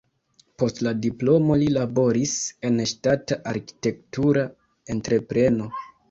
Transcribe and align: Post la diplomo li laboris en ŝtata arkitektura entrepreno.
Post 0.61 0.79
la 0.85 0.91
diplomo 1.01 1.57
li 1.63 1.65
laboris 1.73 2.33
en 2.69 2.79
ŝtata 2.91 3.37
arkitektura 3.51 4.47
entrepreno. 4.95 5.69